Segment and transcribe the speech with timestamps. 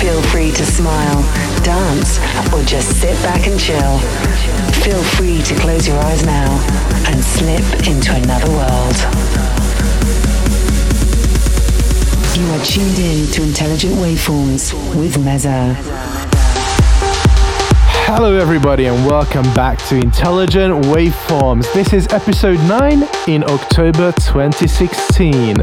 [0.00, 1.22] Feel free to smile,
[1.64, 2.20] dance,
[2.52, 3.98] or just sit back and chill.
[4.84, 6.48] Feel free to close your eyes now
[7.08, 8.96] and slip into another world.
[12.38, 15.74] You are tuned in to Intelligent Waveforms with Meza.
[18.06, 21.70] Hello, everybody, and welcome back to Intelligent Waveforms.
[21.72, 25.56] This is episode 9 in October 2016.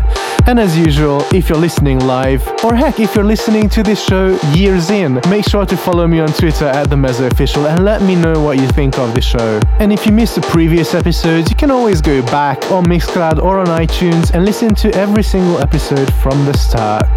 [0.47, 4.39] And as usual, if you're listening live, or heck, if you're listening to this show
[4.53, 8.03] years in, make sure to follow me on Twitter at the Meza Official and let
[8.03, 9.59] me know what you think of the show.
[9.79, 13.57] And if you missed the previous episodes, you can always go back on Mixcloud or
[13.57, 17.09] on iTunes and listen to every single episode from the start.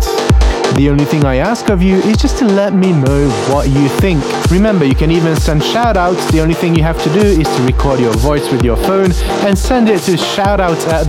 [0.77, 3.89] The only thing I ask of you is just to let me know what you
[3.89, 4.23] think.
[4.51, 6.31] Remember, you can even send shoutouts.
[6.31, 9.13] The only thing you have to do is to record your voice with your phone
[9.47, 11.09] and send it to shoutouts at.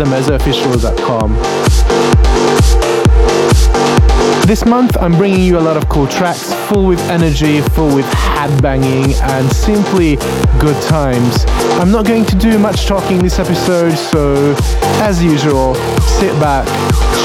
[4.49, 8.11] This month, I'm bringing you a lot of cool tracks, full with energy, full with
[8.11, 10.15] head banging, and simply
[10.57, 11.45] good times.
[11.79, 14.55] I'm not going to do much talking this episode, so
[15.03, 16.65] as usual, sit back,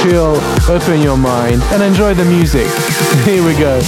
[0.03, 0.37] chill,
[0.69, 2.67] open your mind, and enjoy the music.
[3.25, 3.81] Here we go.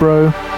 [0.00, 0.49] Bro?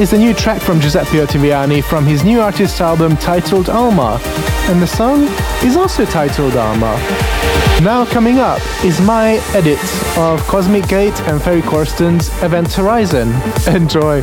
[0.00, 4.18] Is a new track from Giuseppe Ottaviani from his new artist album titled Alma,
[4.70, 5.24] and the song
[5.62, 6.96] is also titled Alma.
[7.82, 9.78] Now coming up is my edit
[10.16, 13.28] of Cosmic Gate and Ferry Corsten's Event Horizon.
[13.66, 14.22] Enjoy!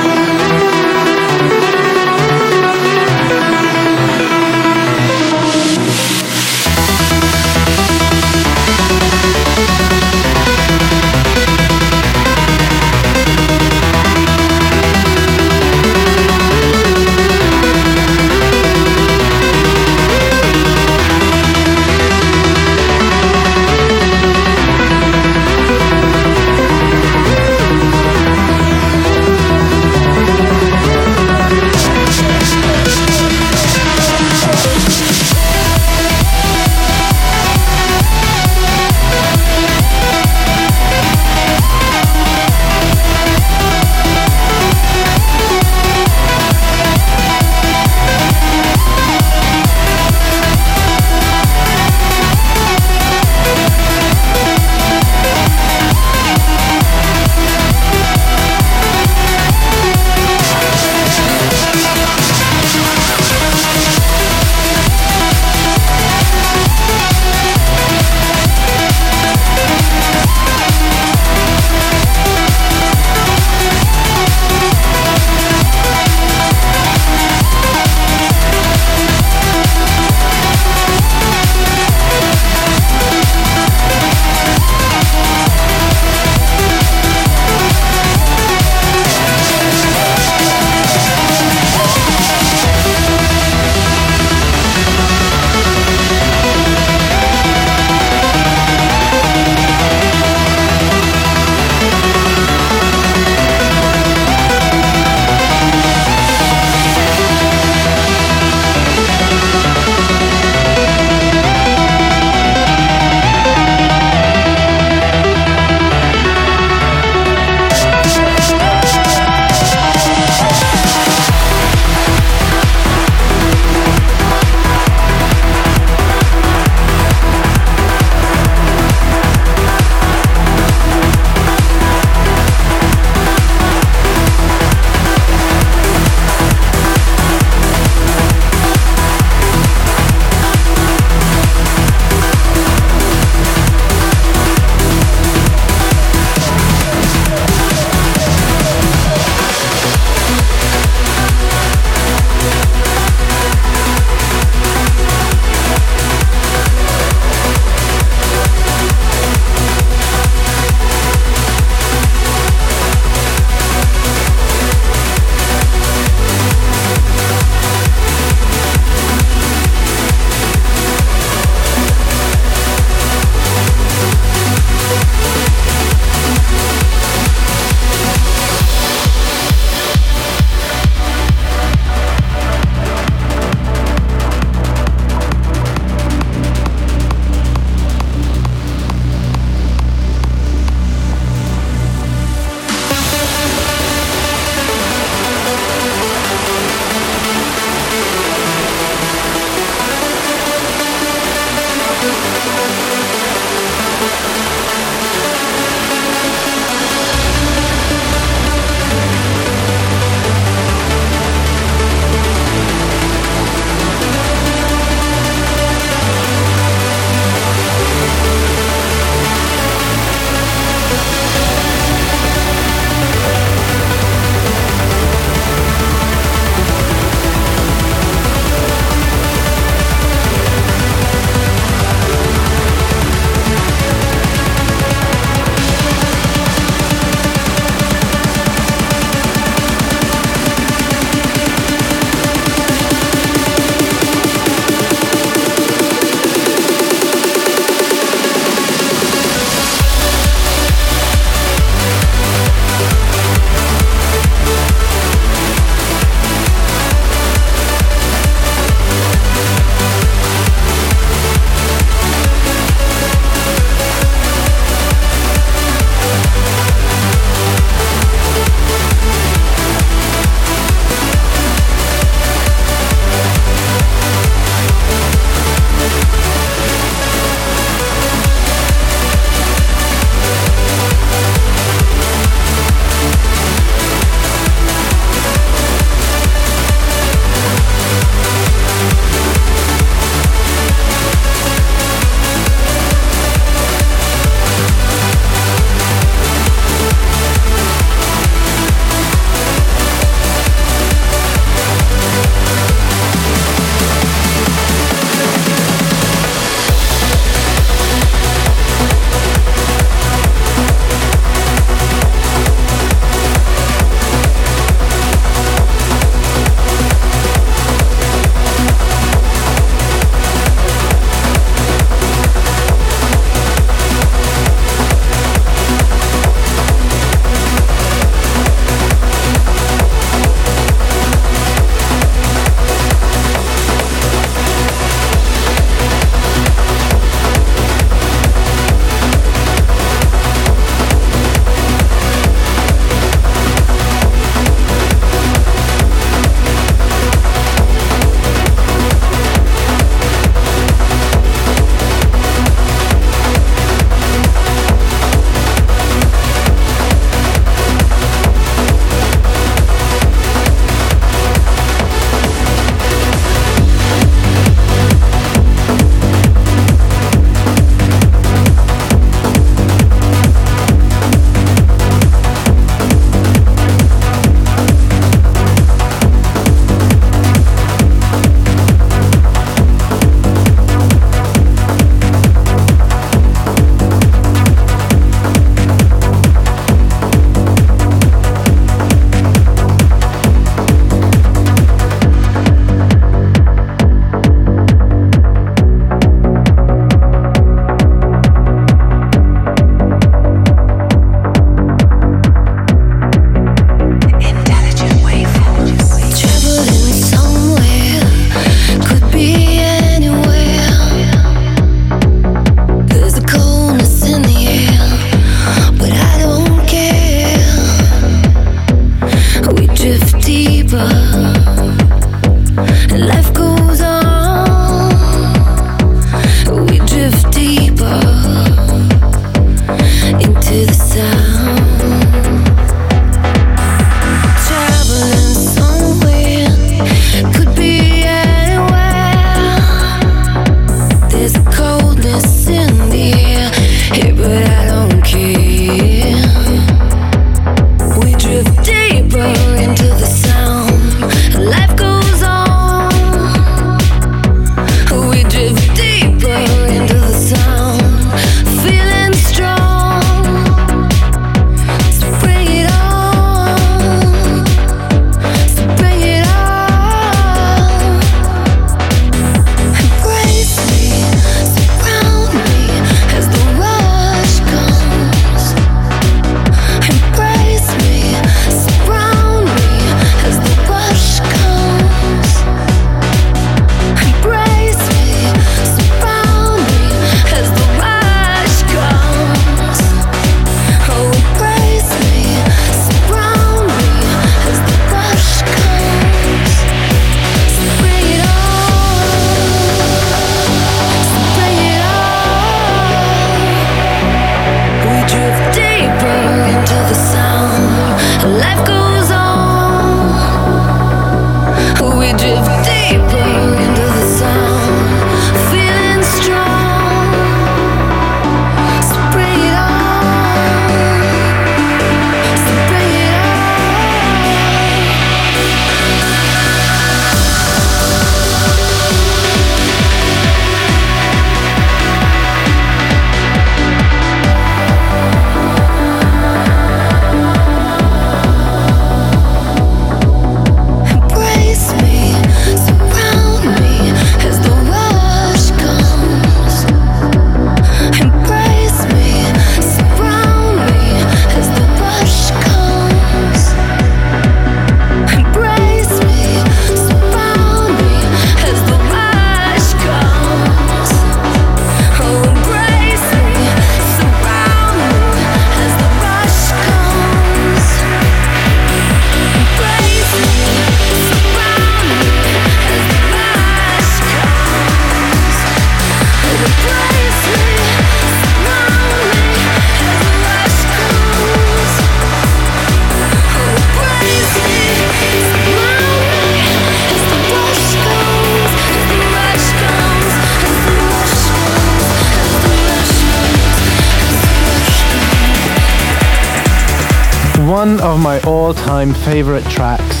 [599.12, 600.00] Favorite tracks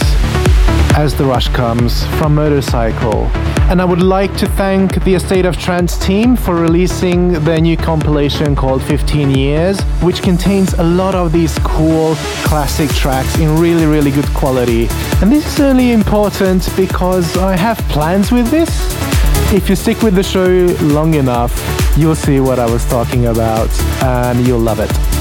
[0.96, 3.26] as the rush comes from Motorcycle.
[3.68, 7.60] And I would like to thank the A State of Trance team for releasing their
[7.60, 13.60] new compilation called 15 Years, which contains a lot of these cool classic tracks in
[13.60, 14.88] really, really good quality.
[15.20, 18.70] And this is only important because I have plans with this.
[19.52, 21.52] If you stick with the show long enough,
[21.98, 23.68] you'll see what I was talking about
[24.02, 25.11] and you'll love it.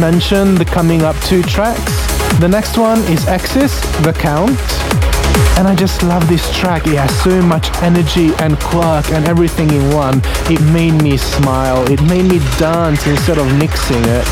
[0.00, 1.82] Mention the coming up two tracks.
[2.40, 4.58] The next one is Exis, The Count.
[5.58, 6.86] And I just love this track.
[6.86, 10.20] It has so much energy and quirk and everything in one.
[10.50, 11.90] It made me smile.
[11.90, 14.24] It made me dance instead of mixing it,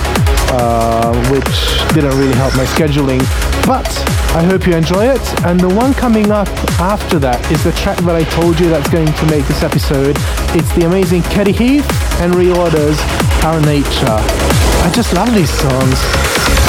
[0.53, 3.21] uh, which didn't really help my scheduling.
[3.67, 3.89] But
[4.37, 5.45] I hope you enjoy it.
[5.45, 6.49] And the one coming up
[6.79, 10.17] after that is the track that I told you that's going to make this episode.
[10.55, 11.91] It's the amazing Katy Heath
[12.21, 12.99] and Reorders
[13.45, 14.46] Our Nature.
[14.87, 16.66] I just love these songs.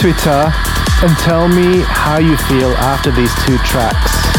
[0.00, 0.50] Twitter
[1.02, 4.29] and tell me how you feel after these two tracks.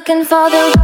[0.00, 0.79] Looking for the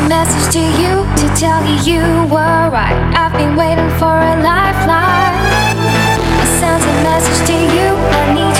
[0.00, 2.02] a message to you to tell you you
[2.32, 2.96] were right.
[3.14, 5.34] I've been waiting for a lifeline.
[6.40, 7.88] I sent a message to you.
[8.18, 8.59] I need you.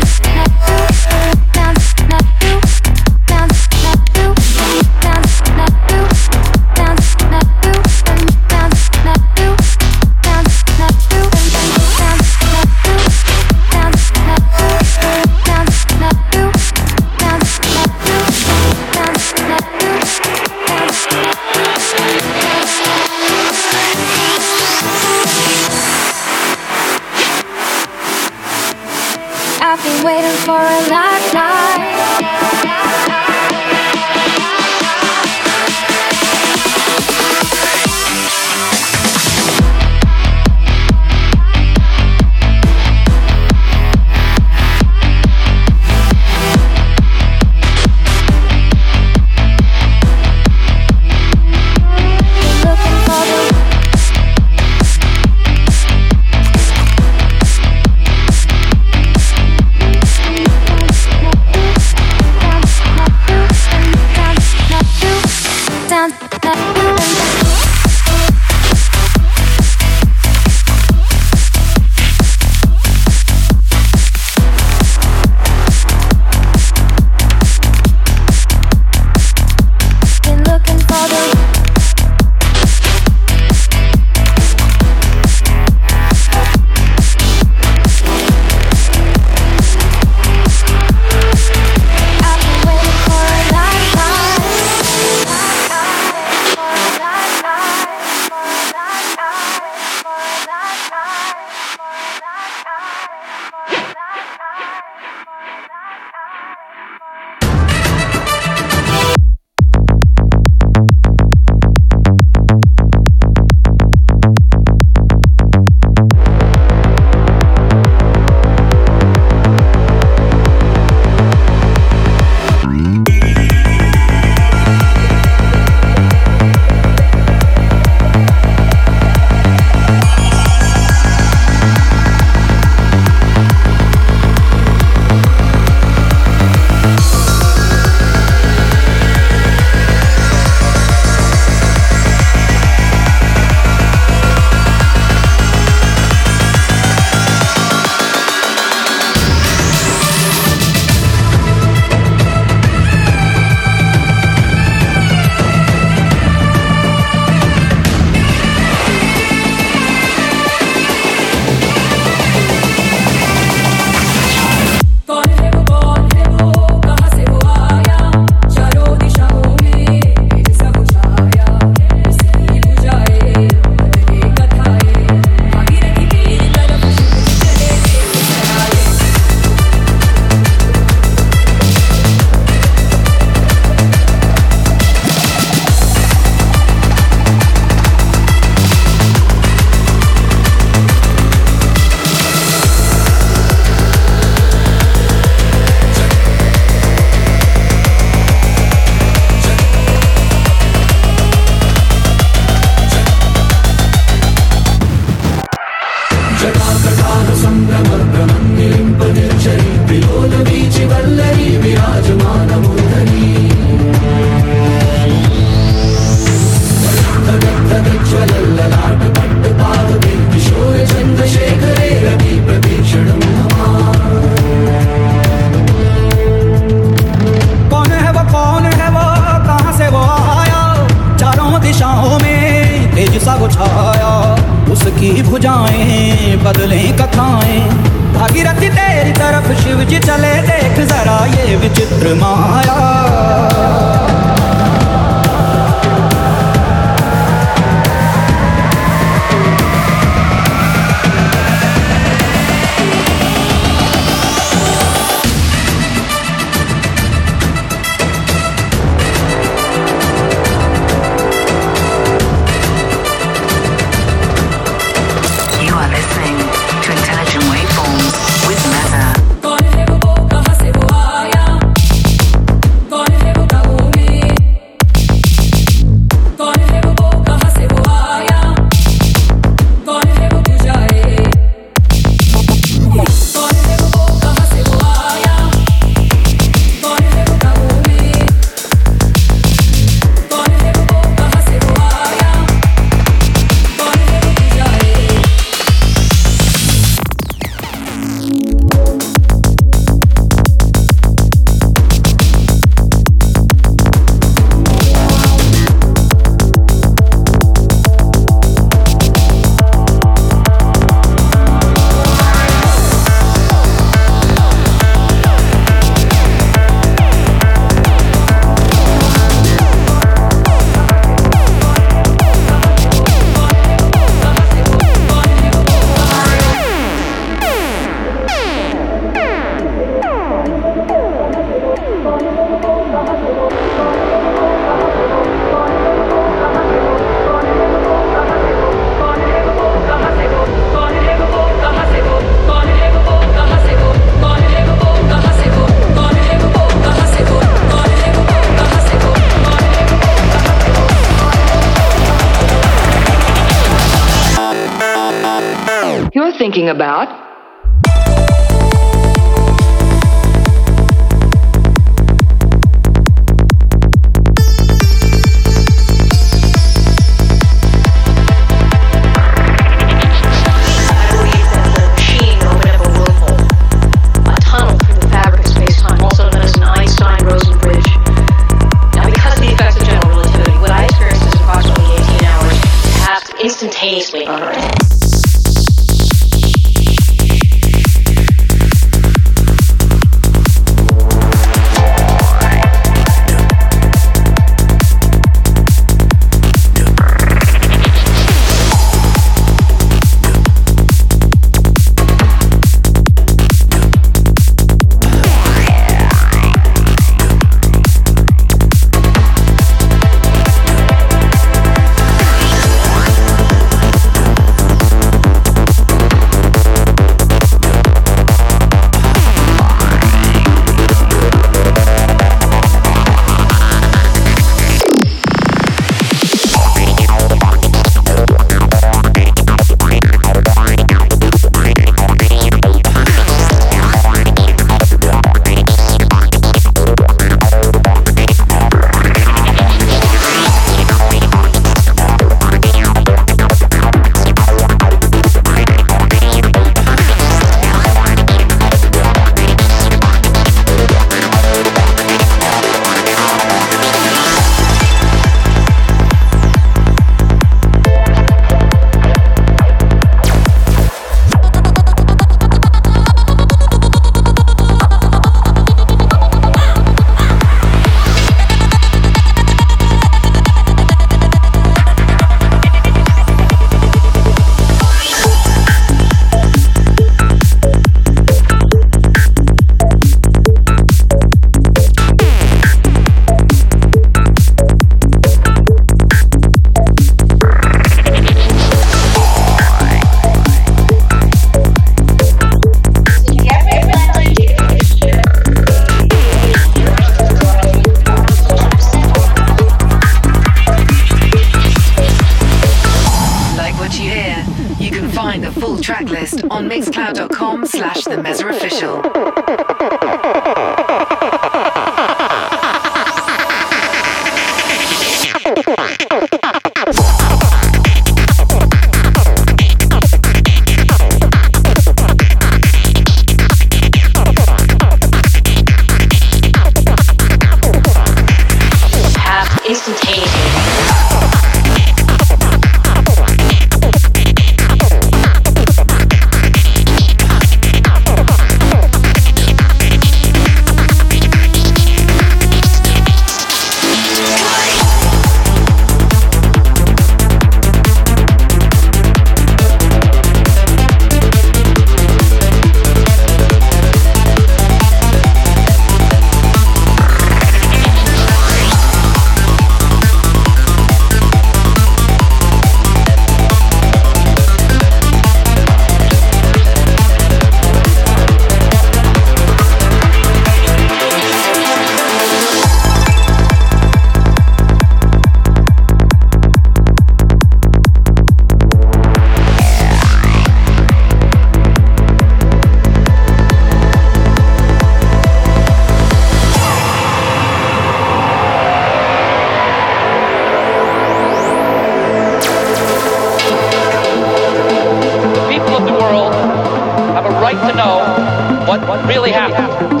[598.92, 600.00] what really happened.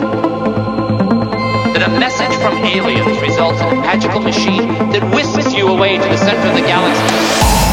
[1.74, 6.04] That a message from aliens results in a magical machine that whisks you away to
[6.04, 7.71] the center of the galaxy.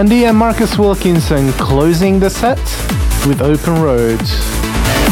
[0.00, 2.56] Kandi and Marcus Wilkinson closing the set
[3.26, 4.30] with Open Roads.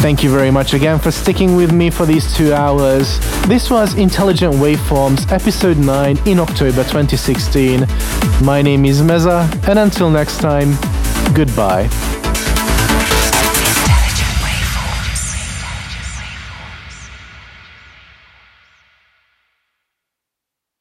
[0.01, 3.19] Thank you very much again for sticking with me for these two hours.
[3.45, 7.85] This was Intelligent Waveforms episode 9 in October 2016.
[8.41, 10.71] My name is Meza, and until next time,
[11.35, 11.87] goodbye.